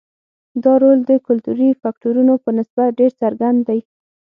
دا 0.63 0.73
رول 0.83 0.99
د 1.09 1.11
کلتوري 1.27 1.69
فکټورونو 1.81 2.33
په 2.43 2.49
نسبت 2.57 2.87
ډېر 2.99 3.11
څرګند 3.21 3.59
دی. 3.67 3.79